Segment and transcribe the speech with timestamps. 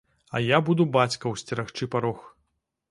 [0.37, 2.27] А я буду бацькаў сцерагчы парог.